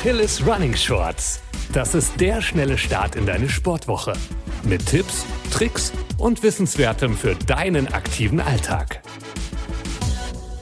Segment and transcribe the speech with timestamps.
[0.00, 1.42] Achilles Running Shorts.
[1.74, 4.14] Das ist der schnelle Start in deine Sportwoche.
[4.62, 9.02] Mit Tipps, Tricks und Wissenswertem für deinen aktiven Alltag.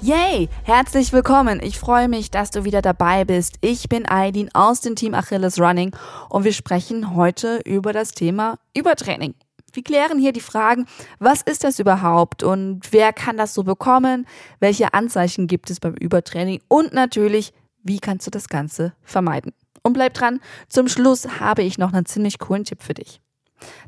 [0.03, 0.49] Yay!
[0.65, 1.61] Herzlich willkommen.
[1.63, 3.59] Ich freue mich, dass du wieder dabei bist.
[3.61, 5.95] Ich bin Aidin aus dem Team Achilles Running
[6.29, 9.37] und wir sprechen heute über das Thema Übertraining.
[9.73, 10.87] Wir klären hier die Fragen,
[11.21, 14.27] was ist das überhaupt und wer kann das so bekommen?
[14.59, 16.61] Welche Anzeichen gibt es beim Übertraining?
[16.67, 19.53] Und natürlich, wie kannst du das Ganze vermeiden?
[19.83, 23.21] Und bleib dran, zum Schluss habe ich noch einen ziemlich coolen Tipp für dich.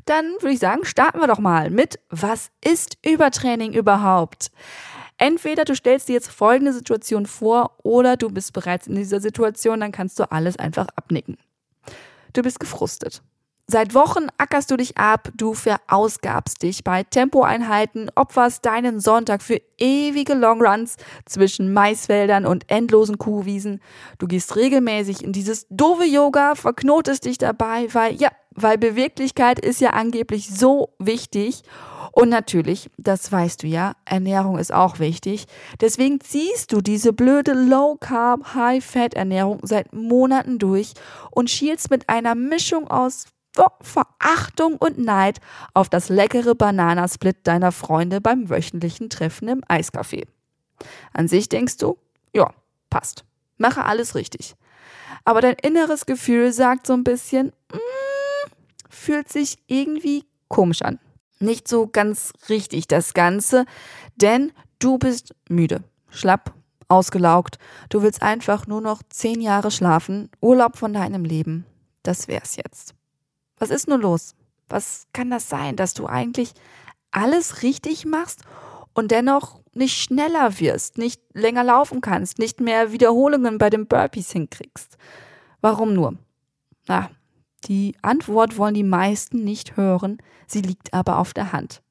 [0.05, 4.51] Dann würde ich sagen, starten wir doch mal mit, was ist Übertraining überhaupt?
[5.17, 9.79] Entweder du stellst dir jetzt folgende Situation vor oder du bist bereits in dieser Situation,
[9.79, 11.37] dann kannst du alles einfach abnicken.
[12.33, 13.21] Du bist gefrustet.
[13.71, 19.61] Seit Wochen ackerst du dich ab, du verausgabst dich bei Tempoeinheiten, opferst deinen Sonntag für
[19.77, 23.79] ewige Longruns zwischen Maisfeldern und endlosen Kuhwiesen.
[24.17, 29.79] Du gehst regelmäßig in dieses doofe Yoga, verknotest dich dabei, weil, ja, weil Beweglichkeit ist
[29.79, 31.63] ja angeblich so wichtig.
[32.11, 35.45] Und natürlich, das weißt du ja, Ernährung ist auch wichtig.
[35.79, 40.91] Deswegen ziehst du diese blöde Low Carb, High Fat Ernährung seit Monaten durch
[41.29, 43.27] und schielst mit einer Mischung aus
[43.81, 45.39] Verachtung und Neid
[45.73, 50.25] auf das leckere Bananasplit deiner Freunde beim wöchentlichen Treffen im Eiscafé.
[51.13, 51.97] An sich denkst du,
[52.33, 52.53] ja,
[52.89, 53.25] passt.
[53.57, 54.55] Mache alles richtig.
[55.25, 58.51] Aber dein inneres Gefühl sagt so ein bisschen, mm,
[58.89, 60.99] fühlt sich irgendwie komisch an.
[61.39, 63.65] Nicht so ganz richtig das Ganze,
[64.15, 66.53] denn du bist müde, schlapp,
[66.87, 67.57] ausgelaugt.
[67.89, 71.65] Du willst einfach nur noch zehn Jahre schlafen, Urlaub von deinem Leben.
[72.03, 72.93] Das wär's jetzt.
[73.61, 74.33] Was ist nur los?
[74.69, 76.53] Was kann das sein, dass du eigentlich
[77.11, 78.41] alles richtig machst
[78.95, 84.31] und dennoch nicht schneller wirst, nicht länger laufen kannst, nicht mehr Wiederholungen bei den Burpees
[84.31, 84.97] hinkriegst?
[85.61, 86.15] Warum nur?
[86.87, 87.11] Na,
[87.65, 91.83] die Antwort wollen die meisten nicht hören, sie liegt aber auf der Hand.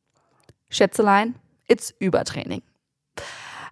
[0.70, 1.36] Schätzelein,
[1.68, 2.62] it's Übertraining.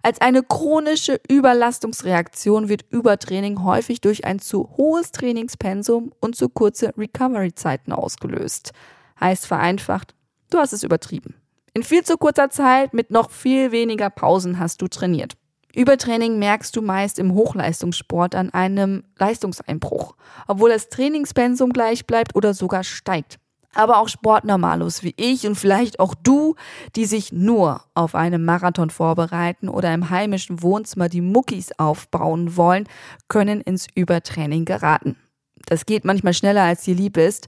[0.01, 6.93] Als eine chronische Überlastungsreaktion wird Übertraining häufig durch ein zu hohes Trainingspensum und zu kurze
[6.97, 8.71] Recovery-Zeiten ausgelöst.
[9.19, 10.15] Heißt vereinfacht,
[10.49, 11.35] du hast es übertrieben.
[11.73, 15.33] In viel zu kurzer Zeit mit noch viel weniger Pausen hast du trainiert.
[15.75, 20.15] Übertraining merkst du meist im Hochleistungssport an einem Leistungseinbruch,
[20.47, 23.37] obwohl das Trainingspensum gleich bleibt oder sogar steigt
[23.73, 26.55] aber auch Sportnormalos wie ich und vielleicht auch du,
[26.95, 32.87] die sich nur auf einen Marathon vorbereiten oder im heimischen Wohnzimmer die Muckis aufbauen wollen,
[33.27, 35.17] können ins Übertraining geraten.
[35.65, 37.47] Das geht manchmal schneller, als dir lieb ist.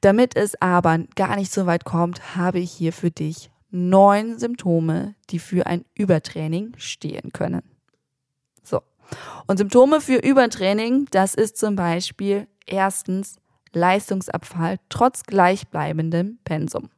[0.00, 5.14] Damit es aber gar nicht so weit kommt, habe ich hier für dich neun Symptome,
[5.30, 7.62] die für ein Übertraining stehen können.
[8.64, 8.80] So.
[9.46, 13.36] Und Symptome für Übertraining, das ist zum Beispiel erstens
[13.72, 16.90] Leistungsabfall trotz gleichbleibendem Pensum.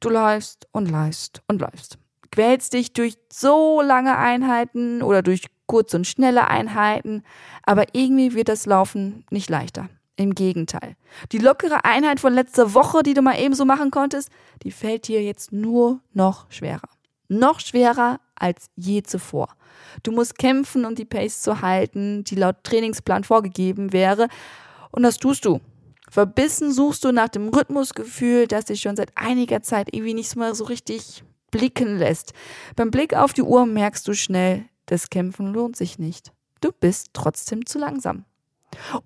[0.00, 1.98] Du läufst und läufst und läufst.
[2.30, 7.22] Quälst dich durch so lange Einheiten oder durch kurze und schnelle Einheiten,
[7.62, 9.88] aber irgendwie wird das Laufen nicht leichter.
[10.16, 10.96] Im Gegenteil.
[11.32, 14.28] Die lockere Einheit von letzter Woche, die du mal eben so machen konntest,
[14.62, 16.88] die fällt dir jetzt nur noch schwerer.
[17.28, 19.48] Noch schwerer als je zuvor.
[20.02, 24.28] Du musst kämpfen, um die Pace zu halten, die laut Trainingsplan vorgegeben wäre.
[24.90, 25.60] Und das tust du.
[26.12, 30.54] Verbissen suchst du nach dem Rhythmusgefühl, das dich schon seit einiger Zeit irgendwie nicht mehr
[30.54, 32.34] so richtig blicken lässt.
[32.76, 36.34] Beim Blick auf die Uhr merkst du schnell, das Kämpfen lohnt sich nicht.
[36.60, 38.26] Du bist trotzdem zu langsam.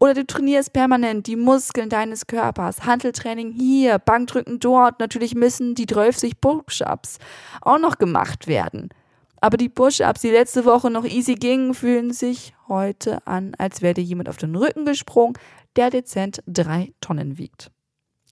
[0.01, 2.85] Oder du trainierst permanent die Muskeln deines Körpers.
[2.85, 4.99] Handeltraining hier, Bankdrücken dort.
[4.99, 7.19] Natürlich müssen die 30 Push-Ups
[7.61, 8.89] auch noch gemacht werden.
[9.41, 13.95] Aber die Push-Ups, die letzte Woche noch easy gingen, fühlen sich heute an, als wäre
[13.95, 15.35] dir jemand auf den Rücken gesprungen,
[15.77, 17.71] der dezent drei Tonnen wiegt.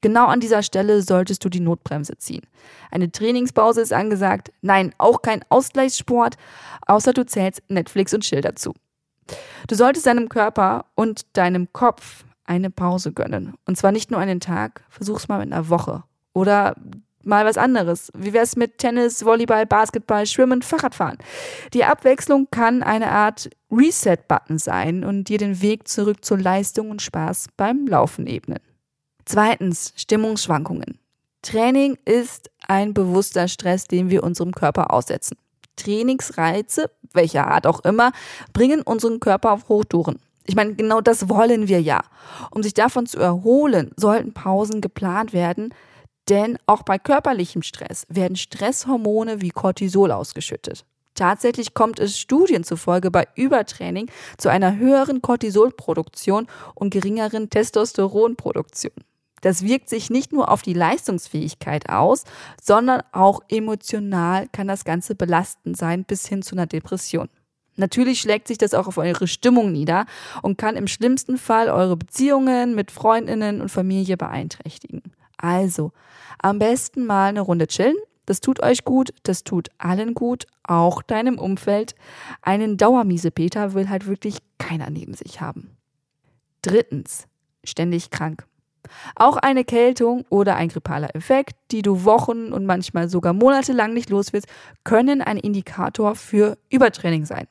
[0.01, 2.43] Genau an dieser Stelle solltest du die Notbremse ziehen.
[2.91, 4.53] Eine Trainingspause ist angesagt.
[4.61, 6.37] Nein, auch kein Ausgleichssport,
[6.87, 8.75] außer du zählst Netflix und Chill dazu.
[9.67, 13.55] Du solltest deinem Körper und deinem Kopf eine Pause gönnen.
[13.65, 16.05] Und zwar nicht nur einen Tag, versuch's mal mit einer Woche.
[16.35, 16.77] Oder
[17.27, 18.11] mal was anderes.
[18.17, 21.19] Wie wär's mit Tennis, Volleyball, Basketball, Schwimmen, Fahrradfahren?
[21.73, 27.03] Die Abwechslung kann eine Art Reset-Button sein und dir den Weg zurück zur Leistung und
[27.03, 28.61] Spaß beim Laufen ebnen.
[29.25, 30.99] Zweitens, Stimmungsschwankungen.
[31.43, 35.37] Training ist ein bewusster Stress, den wir unserem Körper aussetzen.
[35.77, 38.13] Trainingsreize, welcher Art auch immer,
[38.53, 40.19] bringen unseren Körper auf Hochtouren.
[40.47, 42.03] Ich meine, genau das wollen wir ja.
[42.51, 45.75] Um sich davon zu erholen, sollten Pausen geplant werden,
[46.29, 50.85] denn auch bei körperlichem Stress werden Stresshormone wie Cortisol ausgeschüttet.
[51.15, 58.93] Tatsächlich kommt es Studien zufolge bei Übertraining zu einer höheren Cortisolproduktion und geringeren Testosteronproduktion.
[59.43, 62.25] Das wirkt sich nicht nur auf die Leistungsfähigkeit aus,
[62.61, 67.29] sondern auch emotional kann das Ganze belastend sein bis hin zu einer Depression.
[67.77, 70.07] Natürlich schlägt sich das auch auf eure Stimmung nieder
[70.43, 75.03] und kann im schlimmsten Fall eure Beziehungen mit Freundinnen und Familie beeinträchtigen.
[75.45, 75.93] Also,
[76.39, 77.97] am besten mal eine Runde chillen.
[78.25, 81.95] Das tut euch gut, das tut allen gut, auch deinem Umfeld.
[82.41, 85.77] Einen Dauermiesepeter will halt wirklich keiner neben sich haben.
[86.63, 87.27] Drittens,
[87.63, 88.47] ständig krank.
[89.17, 94.09] Auch eine Kältung oder ein grippaler Effekt, die du Wochen und manchmal sogar monatelang nicht
[94.09, 94.47] los wirst,
[94.83, 97.49] können ein Indikator für Übertraining sein.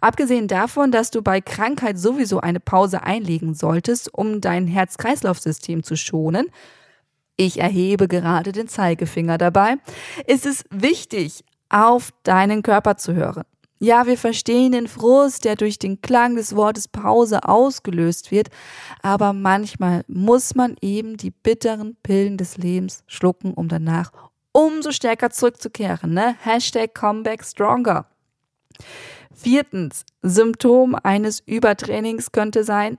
[0.00, 5.96] Abgesehen davon, dass du bei Krankheit sowieso eine Pause einlegen solltest, um dein Herz-Kreislauf-System zu
[5.96, 6.52] schonen,
[7.36, 9.76] ich erhebe gerade den Zeigefinger dabei,
[10.26, 13.44] ist es wichtig, auf deinen Körper zu hören.
[13.78, 18.48] Ja, wir verstehen den Frust, der durch den Klang des Wortes Pause ausgelöst wird,
[19.02, 24.12] aber manchmal muss man eben die bitteren Pillen des Lebens schlucken, um danach
[24.52, 26.14] umso stärker zurückzukehren.
[26.14, 26.36] Ne?
[26.40, 28.06] Hashtag Comeback Stronger.
[29.34, 32.96] Viertens, Symptom eines Übertrainings könnte sein,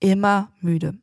[0.00, 0.98] immer müde.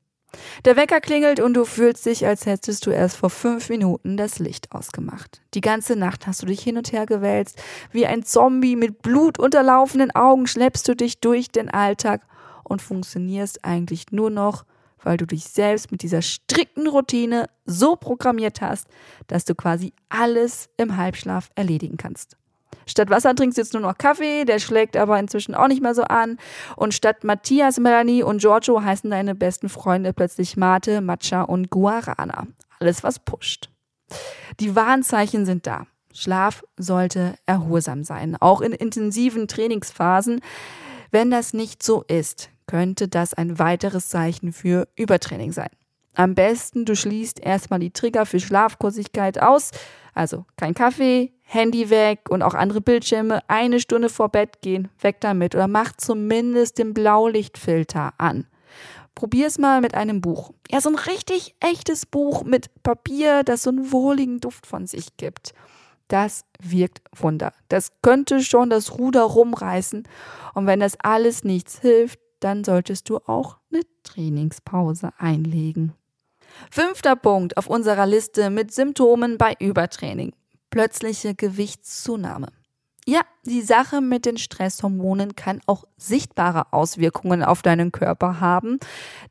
[0.66, 4.40] Der Wecker klingelt und du fühlst dich, als hättest du erst vor fünf Minuten das
[4.40, 5.42] Licht ausgemacht.
[5.54, 7.62] Die ganze Nacht hast du dich hin und her gewälzt.
[7.92, 12.22] Wie ein Zombie mit blutunterlaufenden Augen schleppst du dich durch den Alltag
[12.64, 14.66] und funktionierst eigentlich nur noch,
[15.04, 18.88] weil du dich selbst mit dieser strikten Routine so programmiert hast,
[19.28, 22.38] dass du quasi alles im Halbschlaf erledigen kannst.
[22.88, 25.94] Statt Wasser trinkst du jetzt nur noch Kaffee, der schlägt aber inzwischen auch nicht mehr
[25.94, 26.38] so an.
[26.76, 32.48] Und statt Matthias, Melanie und Giorgio heißen deine besten Freunde plötzlich Mate, Matcha und Guarana.
[32.80, 33.70] Alles, was pusht.
[34.60, 35.86] Die Warnzeichen sind da.
[36.14, 40.42] Schlaf sollte erholsam sein, auch in intensiven Trainingsphasen.
[41.12, 45.70] Wenn das nicht so ist, könnte das ein weiteres Zeichen für Übertraining sein.
[46.16, 49.70] Am besten, du schließt erstmal die Trigger für Schlafkursigkeit aus,
[50.16, 55.22] also kein Kaffee, Handy weg und auch andere Bildschirme eine Stunde vor Bett gehen, weg
[55.22, 58.48] damit oder mach zumindest den Blaulichtfilter an.
[59.16, 60.52] Probier es mal mit einem Buch.
[60.70, 65.16] Ja, so ein richtig echtes Buch mit Papier, das so einen wohligen Duft von sich
[65.16, 65.54] gibt.
[66.10, 67.54] Das wirkt Wunder.
[67.70, 70.04] Das könnte schon das Ruder rumreißen.
[70.54, 75.94] Und wenn das alles nichts hilft, dann solltest du auch eine Trainingspause einlegen.
[76.70, 80.34] Fünfter Punkt auf unserer Liste mit Symptomen bei Übertraining
[80.78, 82.50] plötzliche Gewichtszunahme.
[83.08, 88.78] Ja, die Sache mit den Stresshormonen kann auch sichtbare Auswirkungen auf deinen Körper haben.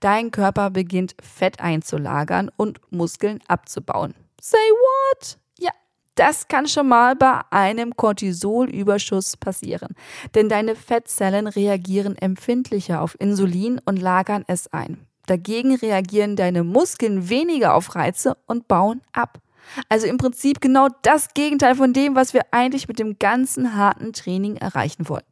[0.00, 4.16] Dein Körper beginnt Fett einzulagern und Muskeln abzubauen.
[4.40, 5.38] Say what?
[5.56, 5.70] Ja,
[6.16, 9.94] das kann schon mal bei einem Cortisolüberschuss passieren,
[10.34, 15.06] denn deine Fettzellen reagieren empfindlicher auf Insulin und lagern es ein.
[15.26, 19.40] Dagegen reagieren deine Muskeln weniger auf Reize und bauen ab.
[19.88, 24.12] Also im Prinzip genau das Gegenteil von dem, was wir eigentlich mit dem ganzen harten
[24.12, 25.24] Training erreichen wollen.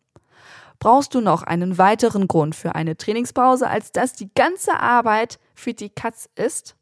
[0.79, 5.73] Brauchst du noch einen weiteren Grund für eine Trainingspause, als dass die ganze Arbeit für
[5.73, 6.77] die Katz ist?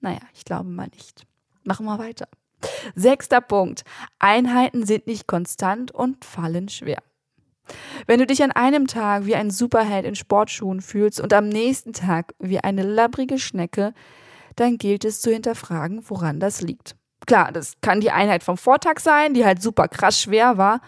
[0.00, 1.24] Naja, ich glaube mal nicht.
[1.62, 2.28] Machen wir weiter.
[2.94, 3.84] Sechster Punkt.
[4.18, 7.02] Einheiten sind nicht konstant und fallen schwer.
[8.06, 11.92] Wenn du dich an einem Tag wie ein Superheld in Sportschuhen fühlst und am nächsten
[11.92, 13.94] Tag wie eine labbrige Schnecke,
[14.56, 16.96] dann gilt es zu hinterfragen, woran das liegt.
[17.26, 20.80] Klar, das kann die Einheit vom Vortag sein, die halt super krass schwer war,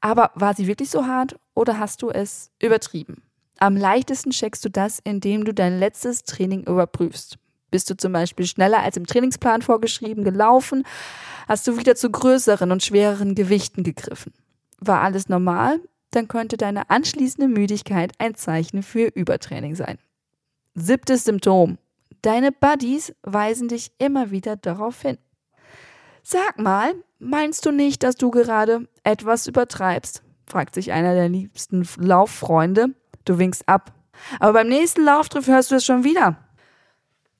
[0.00, 3.22] aber war sie wirklich so hart oder hast du es übertrieben?
[3.58, 7.38] Am leichtesten checkst du das, indem du dein letztes Training überprüfst.
[7.70, 10.84] Bist du zum Beispiel schneller als im Trainingsplan vorgeschrieben gelaufen?
[11.46, 14.32] Hast du wieder zu größeren und schwereren Gewichten gegriffen?
[14.78, 15.80] War alles normal?
[16.10, 19.98] Dann könnte deine anschließende Müdigkeit ein Zeichen für Übertraining sein.
[20.74, 21.78] Siebtes Symptom.
[22.22, 25.18] Deine Buddies weisen dich immer wieder darauf hin.
[26.22, 30.22] Sag mal, meinst du nicht, dass du gerade etwas übertreibst?
[30.46, 32.88] fragt sich einer der liebsten Lauffreunde.
[33.24, 33.92] Du winkst ab.
[34.38, 36.36] Aber beim nächsten Lauftreff hörst du es schon wieder.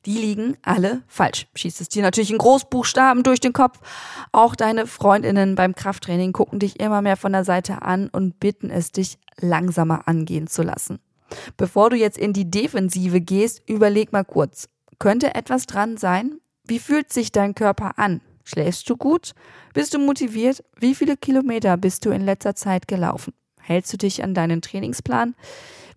[0.07, 1.47] Die liegen alle falsch.
[1.55, 3.81] Schießt es dir natürlich in Großbuchstaben durch den Kopf.
[4.33, 8.71] Auch deine Freundinnen beim Krafttraining gucken dich immer mehr von der Seite an und bitten
[8.71, 11.01] es dich langsamer angehen zu lassen.
[11.57, 14.69] Bevor du jetzt in die Defensive gehst, überleg mal kurz.
[14.99, 16.41] Könnte etwas dran sein?
[16.65, 18.21] Wie fühlt sich dein Körper an?
[18.45, 19.33] Schläfst du gut?
[19.75, 20.65] Bist du motiviert?
[20.77, 23.33] Wie viele Kilometer bist du in letzter Zeit gelaufen?
[23.61, 25.35] Hältst du dich an deinen Trainingsplan?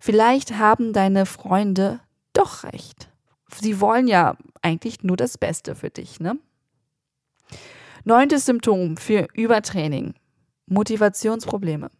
[0.00, 2.00] Vielleicht haben deine Freunde
[2.32, 3.08] doch recht.
[3.60, 6.38] Sie wollen ja eigentlich nur das Beste für dich, ne?
[8.04, 10.14] Neuntes Symptom für Übertraining.
[10.66, 11.90] Motivationsprobleme.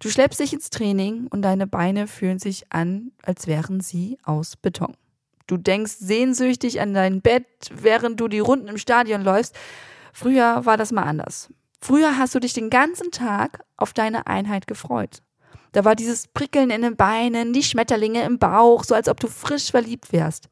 [0.00, 4.56] Du schleppst dich ins Training und deine Beine fühlen sich an, als wären sie aus
[4.56, 4.96] Beton.
[5.46, 9.56] Du denkst sehnsüchtig an dein Bett, während du die Runden im Stadion läufst.
[10.12, 11.52] Früher war das mal anders.
[11.80, 15.22] Früher hast du dich den ganzen Tag auf deine Einheit gefreut.
[15.72, 19.28] Da war dieses Prickeln in den Beinen, die Schmetterlinge im Bauch, so als ob du
[19.28, 20.48] frisch verliebt wärst.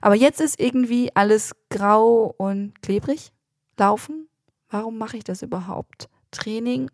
[0.00, 3.32] Aber jetzt ist irgendwie alles grau und klebrig.
[3.78, 4.28] Laufen?
[4.70, 6.08] Warum mache ich das überhaupt?
[6.30, 6.90] Training?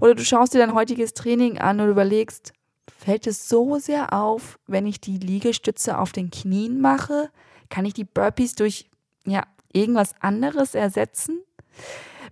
[0.00, 2.52] Oder du schaust dir dein heutiges Training an und überlegst,
[2.98, 7.30] fällt es so sehr auf, wenn ich die Liegestütze auf den Knien mache?
[7.70, 8.90] Kann ich die Burpees durch
[9.24, 11.40] ja, irgendwas anderes ersetzen?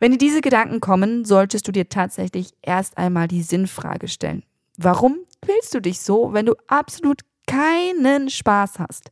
[0.00, 4.42] Wenn dir diese Gedanken kommen, solltest du dir tatsächlich erst einmal die Sinnfrage stellen.
[4.76, 9.10] Warum willst du dich so, wenn du absolut keinen Spaß hast?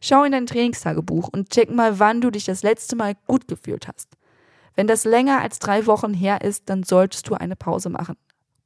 [0.00, 3.86] Schau in dein Trainingstagebuch und check mal, wann du dich das letzte Mal gut gefühlt
[3.86, 4.08] hast.
[4.80, 8.16] Wenn das länger als drei Wochen her ist, dann solltest du eine Pause machen.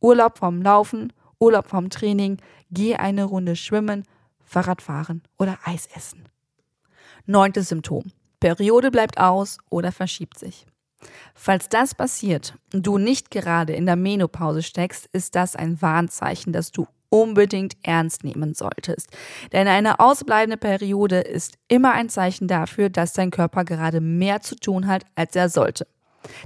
[0.00, 2.36] Urlaub vom Laufen, Urlaub vom Training,
[2.70, 4.04] geh eine Runde schwimmen,
[4.44, 6.28] Fahrrad fahren oder Eis essen.
[7.26, 8.12] Neuntes Symptom.
[8.38, 10.66] Periode bleibt aus oder verschiebt sich.
[11.34, 16.52] Falls das passiert und du nicht gerade in der Menopause steckst, ist das ein Warnzeichen,
[16.52, 19.08] das du unbedingt ernst nehmen solltest.
[19.52, 24.54] Denn eine ausbleibende Periode ist immer ein Zeichen dafür, dass dein Körper gerade mehr zu
[24.54, 25.88] tun hat, als er sollte.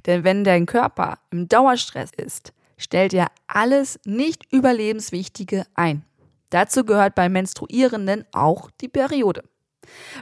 [0.07, 6.05] Denn wenn dein Körper im Dauerstress ist, stellt er alles nicht überlebenswichtige ein.
[6.51, 9.43] Dazu gehört bei Menstruierenden auch die Periode.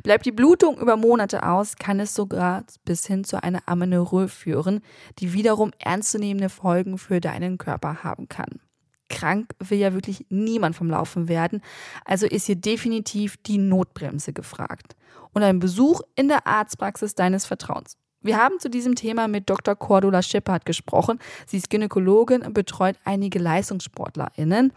[0.03, 4.81] Bleibt die Blutung über Monate aus, kann es sogar bis hin zu einer Amenorrhoe führen,
[5.19, 8.61] die wiederum ernstzunehmende Folgen für deinen Körper haben kann.
[9.09, 11.63] Krank will ja wirklich niemand vom Laufen werden,
[12.05, 14.97] also ist hier definitiv die Notbremse gefragt
[15.33, 17.97] und ein Besuch in der Arztpraxis deines Vertrauens.
[18.21, 19.77] Wir haben zu diesem Thema mit Dr.
[19.77, 21.19] Cordula Schippert gesprochen.
[21.47, 24.73] Sie ist Gynäkologin und betreut einige LeistungssportlerInnen.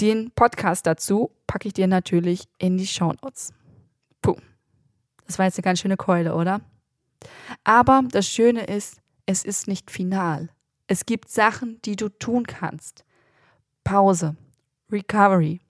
[0.00, 3.52] Den Podcast dazu packe ich dir natürlich in die Shownotes.
[4.22, 4.36] Puh,
[5.26, 6.62] das war jetzt eine ganz schöne Keule, oder?
[7.64, 10.48] Aber das Schöne ist, es ist nicht final.
[10.86, 13.04] Es gibt Sachen, die du tun kannst.
[13.84, 14.36] Pause,
[14.90, 15.60] Recovery.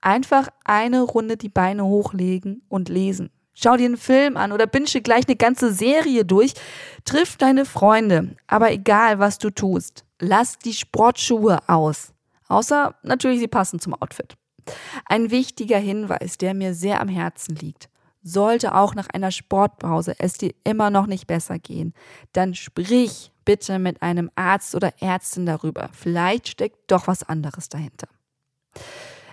[0.00, 3.30] Einfach eine Runde die Beine hochlegen und lesen.
[3.62, 6.54] Schau dir einen Film an oder binsche gleich eine ganze Serie durch.
[7.04, 8.36] Triff deine Freunde.
[8.46, 12.12] Aber egal, was du tust, lass die Sportschuhe aus.
[12.48, 14.36] Außer natürlich, sie passen zum Outfit.
[15.04, 17.90] Ein wichtiger Hinweis, der mir sehr am Herzen liegt.
[18.22, 21.94] Sollte auch nach einer Sportpause es dir immer noch nicht besser gehen,
[22.32, 25.88] dann sprich bitte mit einem Arzt oder Ärztin darüber.
[25.92, 28.08] Vielleicht steckt doch was anderes dahinter.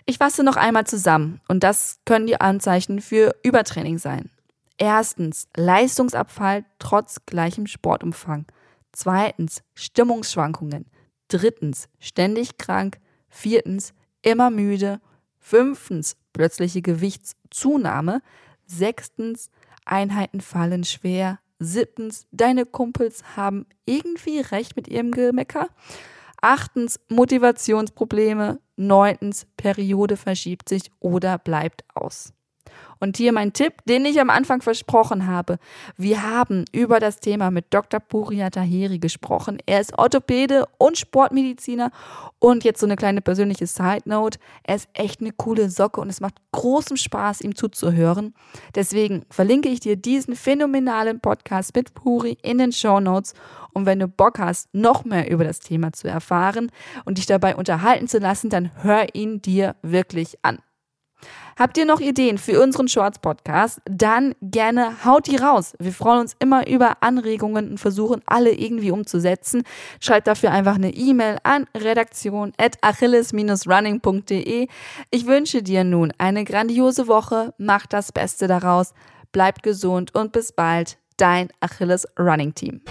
[0.10, 4.32] Ich fasse noch einmal zusammen und das können die Anzeichen für Übertraining sein.
[4.78, 8.46] Erstens Leistungsabfall trotz gleichem Sportumfang.
[8.94, 10.86] Zweitens Stimmungsschwankungen.
[11.28, 13.00] Drittens ständig krank.
[13.28, 15.02] Viertens immer müde.
[15.40, 18.22] Fünftens plötzliche Gewichtszunahme.
[18.66, 19.50] Sechstens,
[19.84, 21.40] Einheiten fallen schwer.
[21.60, 25.68] Siebtens, deine Kumpels haben irgendwie recht mit ihrem Gemecker.
[26.42, 28.60] Achtens, Motivationsprobleme.
[28.76, 32.34] Neuntens, Periode verschiebt sich oder bleibt aus.
[33.00, 35.58] Und hier mein Tipp, den ich am Anfang versprochen habe.
[35.98, 38.00] Wir haben über das Thema mit Dr.
[38.00, 39.60] Puria Tahiri gesprochen.
[39.66, 41.92] Er ist Orthopäde und Sportmediziner.
[42.40, 44.40] Und jetzt so eine kleine persönliche Side Note.
[44.64, 48.34] Er ist echt eine coole Socke und es macht großen Spaß, ihm zuzuhören.
[48.76, 53.34] Deswegen verlinke ich dir diesen phänomenalen Podcast mit Puri in den Show Notes.
[53.74, 56.72] Und wenn du Bock hast, noch mehr über das Thema zu erfahren
[57.06, 60.60] und dich dabei unterhalten zu lassen, dann hör ihn dir wirklich an.
[61.58, 63.82] Habt ihr noch Ideen für unseren Shorts-Podcast?
[63.86, 65.74] Dann gerne haut die raus.
[65.80, 69.64] Wir freuen uns immer über Anregungen und versuchen alle irgendwie umzusetzen.
[70.00, 74.68] Schreibt dafür einfach eine E-Mail an redaktion.achilles-running.de.
[75.10, 77.56] Ich wünsche dir nun eine grandiose Woche.
[77.58, 78.94] Mach das Beste daraus.
[79.32, 81.00] Bleibt gesund und bis bald.
[81.18, 82.82] Dein Achilles Running Team.